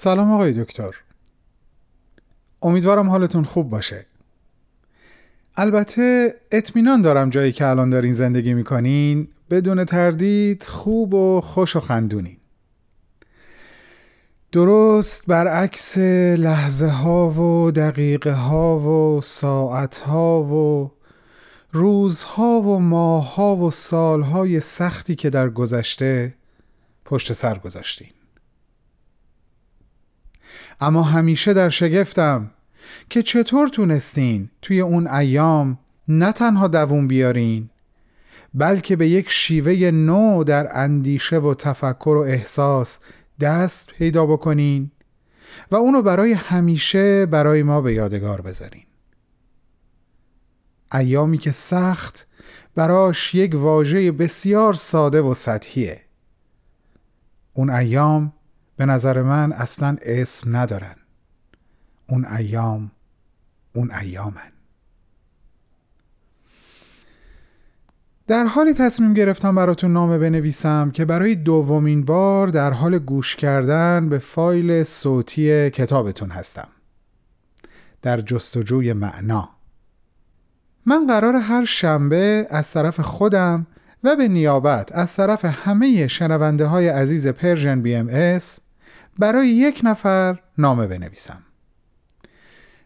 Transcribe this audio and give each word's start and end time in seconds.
سلام 0.00 0.32
آقای 0.32 0.52
دکتر. 0.52 0.94
امیدوارم 2.62 3.10
حالتون 3.10 3.44
خوب 3.44 3.70
باشه. 3.70 4.06
البته 5.56 6.34
اطمینان 6.50 7.02
دارم 7.02 7.30
جایی 7.30 7.52
که 7.52 7.66
الان 7.66 7.90
دارین 7.90 8.12
زندگی 8.12 8.54
می‌کنین 8.54 9.28
بدون 9.50 9.84
تردید 9.84 10.62
خوب 10.62 11.14
و 11.14 11.40
خوش 11.40 11.76
و 11.76 11.80
خندونین. 11.80 12.36
درست 14.52 15.26
برعکس 15.26 15.98
لحظه 16.38 16.88
ها 16.88 17.30
و 17.30 17.70
دقیقه 17.70 18.32
ها 18.32 18.78
و 18.78 19.20
ساعت 19.20 19.98
ها 19.98 20.42
و 20.42 20.90
روزها 21.72 22.60
و 22.60 22.80
ماه 22.80 23.34
ها 23.34 23.56
و 23.56 23.70
سالهای 23.70 24.60
سختی 24.60 25.14
که 25.14 25.30
در 25.30 25.48
گذشته 25.48 26.34
پشت 27.04 27.32
سر 27.32 27.58
گذاشتین. 27.58 28.17
اما 30.80 31.02
همیشه 31.02 31.52
در 31.52 31.68
شگفتم 31.68 32.50
که 33.10 33.22
چطور 33.22 33.68
تونستین 33.68 34.50
توی 34.62 34.80
اون 34.80 35.06
ایام 35.06 35.78
نه 36.08 36.32
تنها 36.32 36.68
دووم 36.68 37.08
بیارین 37.08 37.70
بلکه 38.54 38.96
به 38.96 39.08
یک 39.08 39.30
شیوه 39.30 39.90
نو 39.90 40.44
در 40.44 40.68
اندیشه 40.72 41.38
و 41.38 41.54
تفکر 41.54 42.16
و 42.16 42.20
احساس 42.20 42.98
دست 43.40 43.86
پیدا 43.86 44.26
بکنین 44.26 44.90
و 45.70 45.76
اونو 45.76 46.02
برای 46.02 46.32
همیشه 46.32 47.26
برای 47.26 47.62
ما 47.62 47.80
به 47.80 47.92
یادگار 47.92 48.40
بذارین. 48.40 48.84
ایامی 50.92 51.38
که 51.38 51.50
سخت 51.50 52.26
براش 52.74 53.34
یک 53.34 53.54
واژه 53.54 54.12
بسیار 54.12 54.74
ساده 54.74 55.20
و 55.20 55.34
سطحیه. 55.34 56.00
اون 57.54 57.70
ایام 57.70 58.32
به 58.78 58.86
نظر 58.86 59.22
من 59.22 59.52
اصلا 59.52 59.96
اسم 60.02 60.56
ندارن. 60.56 60.94
اون 62.08 62.24
ایام 62.24 62.90
اون 63.74 63.90
ایامن. 63.90 64.52
در 68.26 68.44
حالی 68.44 68.74
تصمیم 68.74 69.14
گرفتم 69.14 69.54
براتون 69.54 69.92
نامه 69.92 70.18
بنویسم 70.18 70.90
که 70.90 71.04
برای 71.04 71.34
دومین 71.34 72.04
بار 72.04 72.48
در 72.48 72.72
حال 72.72 72.98
گوش 72.98 73.36
کردن 73.36 74.08
به 74.08 74.18
فایل 74.18 74.82
صوتی 74.84 75.70
کتابتون 75.70 76.30
هستم. 76.30 76.68
در 78.02 78.20
جستجوی 78.20 78.92
معنا. 78.92 79.48
من 80.86 81.06
قرار 81.06 81.36
هر 81.36 81.64
شنبه 81.64 82.46
از 82.50 82.70
طرف 82.70 83.00
خودم 83.00 83.66
و 84.04 84.16
به 84.16 84.28
نیابت 84.28 84.92
از 84.92 85.14
طرف 85.14 85.44
همه 85.44 86.08
شنونده 86.08 86.66
های 86.66 86.88
عزیز 86.88 87.28
Persian 87.28 87.82
BMS 87.82 88.60
برای 89.18 89.48
یک 89.48 89.80
نفر 89.84 90.38
نامه 90.58 90.86
بنویسم. 90.86 91.42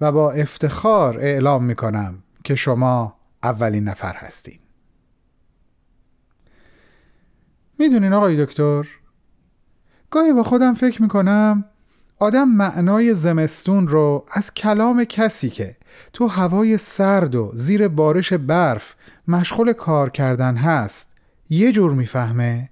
و 0.00 0.12
با 0.12 0.32
افتخار 0.32 1.18
اعلام 1.18 1.64
می 1.64 1.74
کنم 1.74 2.22
که 2.44 2.54
شما 2.54 3.16
اولین 3.42 3.84
نفر 3.84 4.14
هستین. 4.14 4.58
می‌دونین 7.78 8.12
آقای 8.12 8.44
دکتر 8.44 8.86
گاهی 10.10 10.32
با 10.32 10.42
خودم 10.42 10.74
فکر 10.74 11.02
می 11.02 11.08
کنم 11.08 11.64
آدم 12.18 12.48
معنای 12.48 13.14
زمستون 13.14 13.88
رو 13.88 14.26
از 14.32 14.54
کلام 14.54 15.04
کسی 15.04 15.50
که 15.50 15.76
تو 16.12 16.26
هوای 16.26 16.78
سرد 16.78 17.34
و 17.34 17.50
زیر 17.54 17.88
بارش 17.88 18.32
برف 18.32 18.94
مشغول 19.28 19.72
کار 19.72 20.10
کردن 20.10 20.56
هست 20.56 21.12
یه 21.50 21.72
جور 21.72 21.92
می‌فهمه؟ 21.92 22.70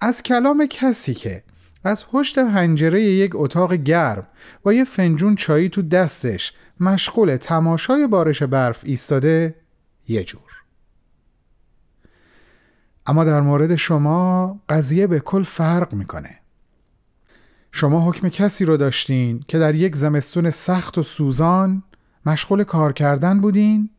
از 0.00 0.22
کلام 0.22 0.66
کسی 0.66 1.14
که 1.14 1.42
از 1.84 2.06
پشت 2.06 2.38
پنجره 2.38 3.02
یک 3.02 3.30
اتاق 3.34 3.74
گرم 3.74 4.26
با 4.62 4.72
یه 4.72 4.84
فنجون 4.84 5.36
چایی 5.36 5.68
تو 5.68 5.82
دستش. 5.82 6.52
مشغول 6.80 7.36
تماشای 7.36 8.06
بارش 8.06 8.42
برف 8.42 8.80
ایستاده 8.84 9.54
یه 10.08 10.24
جور. 10.24 10.40
اما 13.06 13.24
در 13.24 13.40
مورد 13.40 13.76
شما 13.76 14.60
قضیه 14.68 15.06
به 15.06 15.20
کل 15.20 15.42
فرق 15.42 15.94
می‌کنه. 15.94 16.38
شما 17.72 18.08
حکم 18.08 18.28
کسی 18.28 18.64
رو 18.64 18.76
داشتین 18.76 19.40
که 19.48 19.58
در 19.58 19.74
یک 19.74 19.96
زمستون 19.96 20.50
سخت 20.50 20.98
و 20.98 21.02
سوزان 21.02 21.82
مشغول 22.26 22.64
کار 22.64 22.92
کردن 22.92 23.40
بودین؟ 23.40 23.90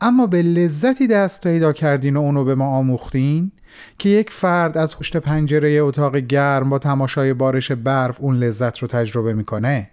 اما 0.00 0.26
به 0.26 0.42
لذتی 0.42 1.06
دست 1.06 1.42
پیدا 1.42 1.72
کردین 1.72 2.16
و 2.16 2.20
اونو 2.20 2.44
به 2.44 2.54
ما 2.54 2.66
آموختین 2.66 3.52
که 3.98 4.08
یک 4.08 4.30
فرد 4.30 4.78
از 4.78 4.96
پشت 4.98 5.16
پنجره 5.16 5.70
اتاق 5.70 6.16
گرم 6.16 6.70
با 6.70 6.78
تماشای 6.78 7.34
بارش 7.34 7.72
برف 7.72 8.20
اون 8.20 8.36
لذت 8.36 8.78
رو 8.78 8.88
تجربه 8.88 9.32
می‌کنه. 9.32 9.90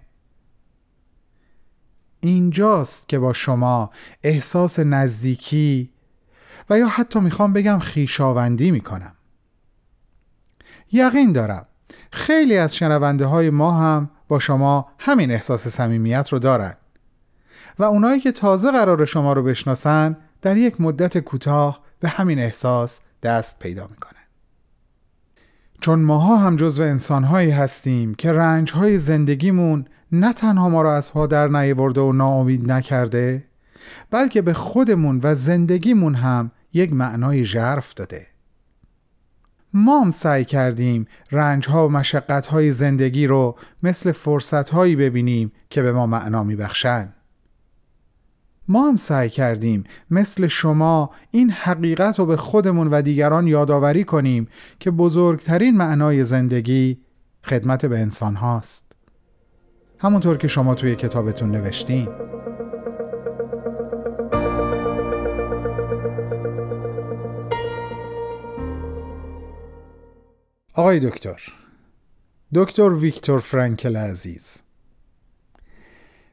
اینجاست 2.19 3.09
که 3.09 3.19
با 3.19 3.33
شما 3.33 3.91
احساس 4.23 4.79
نزدیکی 4.79 5.89
و 6.69 6.79
یا 6.79 6.87
حتی 6.87 7.19
می‌خوام 7.19 7.53
بگم 7.53 7.79
خیشاوندی 7.79 8.71
می‌کنم. 8.71 9.15
یقین 10.91 11.31
دارم 11.31 11.65
خیلی 12.11 12.57
از 12.57 12.75
شنونده 12.75 13.25
های 13.25 13.49
ما 13.49 13.71
هم 13.71 14.09
با 14.27 14.39
شما 14.39 14.87
همین 14.99 15.31
احساس 15.31 15.67
صمیمیت 15.67 16.29
رو 16.29 16.39
دارن. 16.39 16.75
و 17.79 17.83
اونایی 17.83 18.19
که 18.19 18.31
تازه 18.31 18.71
قرار 18.71 19.05
شما 19.05 19.33
رو 19.33 19.43
بشناسن 19.43 20.17
در 20.41 20.57
یک 20.57 20.81
مدت 20.81 21.17
کوتاه 21.17 21.79
به 21.99 22.09
همین 22.09 22.39
احساس 22.39 22.99
دست 23.23 23.59
پیدا 23.59 23.87
می‌کنه 23.87 24.19
چون 25.81 25.99
ماها 25.99 26.37
هم 26.37 26.55
جزو 26.55 26.83
انسانهایی 26.83 27.51
هستیم 27.51 28.15
که 28.15 28.31
رنجهای 28.31 28.97
زندگیمون 28.97 29.85
نه 30.11 30.33
تنها 30.33 30.69
ما 30.69 30.81
را 30.81 30.95
از 30.95 31.13
پا 31.13 31.27
در 31.27 31.47
نیورده 31.47 32.01
و 32.01 32.11
ناامید 32.11 32.71
نکرده 32.71 33.43
بلکه 34.11 34.41
به 34.41 34.53
خودمون 34.53 35.19
و 35.23 35.35
زندگیمون 35.35 36.15
هم 36.15 36.51
یک 36.73 36.93
معنای 36.93 37.45
ژرف 37.45 37.93
داده. 37.93 38.27
ما 39.73 40.01
هم 40.01 40.11
سعی 40.11 40.45
کردیم 40.45 41.07
رنجها 41.31 41.87
و 41.87 41.91
مشقتهای 41.91 42.71
زندگی 42.71 43.27
رو 43.27 43.55
مثل 43.83 44.11
فرصتهایی 44.11 44.95
ببینیم 44.95 45.51
که 45.69 45.81
به 45.81 45.91
ما 45.91 46.05
معنا 46.05 46.43
میبخشند 46.43 47.13
ما 48.69 48.87
هم 48.87 48.97
سعی 48.97 49.29
کردیم 49.29 49.83
مثل 50.11 50.47
شما 50.47 51.09
این 51.31 51.51
حقیقت 51.51 52.19
رو 52.19 52.25
به 52.25 52.37
خودمون 52.37 52.87
و 52.87 53.01
دیگران 53.01 53.47
یادآوری 53.47 54.03
کنیم 54.03 54.47
که 54.79 54.91
بزرگترین 54.91 55.77
معنای 55.77 56.23
زندگی 56.23 56.97
خدمت 57.43 57.85
به 57.85 57.99
انسان 57.99 58.35
هاست. 58.35 58.91
همونطور 59.99 60.37
که 60.37 60.47
شما 60.47 60.75
توی 60.75 60.95
کتابتون 60.95 61.51
نوشتین. 61.51 62.07
آقای 70.73 70.99
دکتر 70.99 71.41
دکتر 72.53 72.93
ویکتور 72.93 73.39
فرانکل 73.39 73.97
عزیز 73.97 74.61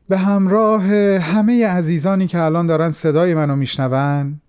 به 0.08 0.18
همراه 0.18 0.84
همه 1.18 1.66
عزیزانی 1.66 2.26
که 2.26 2.40
الان 2.40 2.66
دارن 2.66 2.90
صدای 2.90 3.34
منو 3.34 3.56
میشنون 3.56 4.40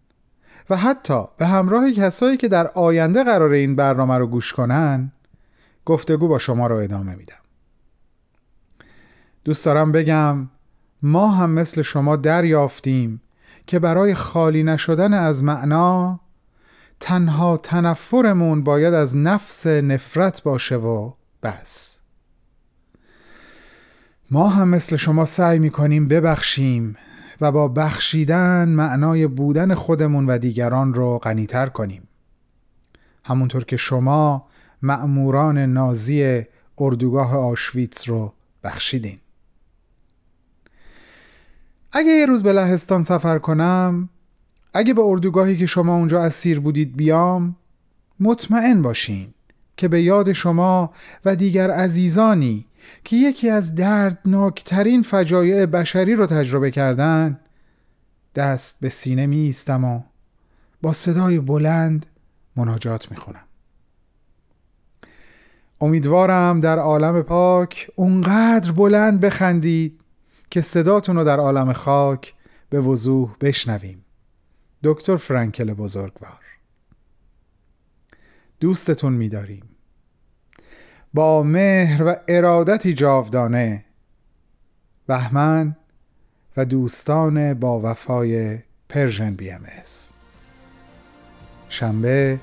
و 0.70 0.78
حتی 0.78 1.24
به 1.38 1.48
همراه 1.48 1.92
کسایی 1.92 2.38
که 2.38 2.48
در 2.48 2.68
آینده 2.68 3.24
قرار 3.24 3.52
این 3.52 3.76
برنامه 3.76 4.18
رو 4.18 4.28
گوش 4.28 4.54
کنن 4.54 5.12
گفتگو 5.86 6.28
با 6.28 6.38
شما 6.38 6.68
رو 6.68 6.76
ادامه 6.76 7.16
میدم. 7.16 7.36
دوست 9.44 9.66
دارم 9.66 9.92
بگم 9.92 10.50
ما 11.02 11.28
هم 11.28 11.50
مثل 11.50 11.82
شما 11.82 12.16
دریافتیم 12.16 13.22
که 13.68 13.80
برای 13.80 14.16
خالی 14.16 14.64
نشدن 14.64 15.14
از 15.14 15.44
معنا 15.44 16.20
تنها 17.00 17.58
تنفرمون 17.58 18.64
باید 18.64 18.94
از 18.94 19.16
نفس 19.16 19.68
نفرت 19.68 20.44
باشه 20.44 20.76
و 20.76 21.12
بس. 21.44 21.97
ما 24.32 24.48
هم 24.48 24.68
مثل 24.68 24.96
شما 24.96 25.26
سعی 25.26 25.60
می‌کنیم 25.60 26.08
ببخشیم 26.08 26.96
و 27.42 27.52
با 27.52 27.68
بخشیدن 27.68 28.70
معنای 28.70 29.28
بودن 29.28 29.74
خودمون 29.74 30.26
و 30.26 30.38
دیگران 30.38 30.94
رو 30.94 31.18
غنیتر 31.18 31.70
کنیم. 31.70 32.08
همونطور 33.26 33.66
که 33.66 33.78
شما 33.78 34.48
مأموران 34.82 35.58
نازی 35.58 36.44
اردوگاه 36.78 37.38
آشویتس 37.38 38.10
رو 38.10 38.34
بخشیدین. 38.64 39.20
اگه 41.92 42.12
یه 42.12 42.26
روز 42.26 42.44
به 42.44 42.54
لهستان 42.54 43.04
سفر 43.04 43.40
کنم 43.40 44.10
اگه 44.74 44.94
به 44.94 45.02
اردوگاهی 45.02 45.58
که 45.58 45.66
شما 45.66 45.96
اونجا 45.96 46.24
اسیر 46.24 46.60
بودید 46.60 46.98
بیام 46.98 47.56
مطمئن 48.20 48.82
باشین 48.82 49.28
که 49.78 49.88
به 49.88 50.02
یاد 50.02 50.34
شما 50.34 50.94
و 51.26 51.36
دیگر 51.36 51.72
عزیزانی 51.72 52.66
که 53.04 53.16
یکی 53.16 53.50
از 53.50 53.76
دردناکترین 53.76 55.02
فجایع 55.02 55.66
بشری 55.66 56.16
رو 56.16 56.26
تجربه 56.26 56.72
کردن. 56.72 57.40
دست 58.36 58.80
به 58.82 58.90
سینه 58.90 59.26
می 59.26 59.38
ایستم 59.40 59.84
و 59.84 60.02
با 60.82 60.94
صدای 60.94 61.40
بلند 61.40 62.06
مناجات 62.56 63.12
می 63.12 63.18
خونم. 63.18 63.44
امیدوارم 65.82 66.60
در 66.60 66.80
عالم 66.80 67.22
پاک 67.22 67.92
اونقدر 67.96 68.72
بلند 68.72 69.20
بخندید 69.20 70.02
که 70.52 70.62
صداتون 70.62 71.16
رو 71.16 71.24
در 71.24 71.40
عالم 71.40 71.74
خاک 71.74 72.34
به 72.70 72.82
وضوح 72.82 73.36
بشنویم. 73.42 74.06
دکتر 74.84 75.16
فرانکل 75.16 75.74
بزرگوار. 75.74 76.44
دوستتون 78.60 79.14
میداریم. 79.14 79.77
با 81.14 81.44
مهر 81.44 82.04
و 82.04 82.16
ارادتی 82.28 82.94
جاودانه 82.94 83.86
بهمن 85.08 85.76
و 86.58 86.66
دوستان 86.66 87.54
با 87.54 87.82
وفای 87.84 88.60
Persian 88.90 89.36
BMS. 89.36 90.12
شنبه 91.70 92.40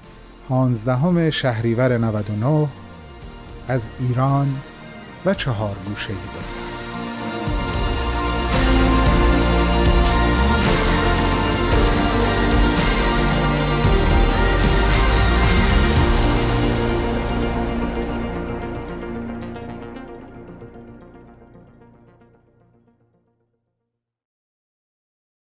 15 0.48 1.30
شهریور 1.30 1.98
99 1.98 2.68
از 3.68 3.88
ایران 3.98 4.56
و 5.26 5.34
چهار 5.34 5.76
گوشه 5.88 6.08
دنیا 6.08 6.73